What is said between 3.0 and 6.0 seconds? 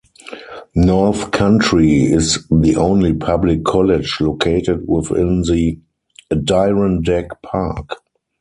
public college located within the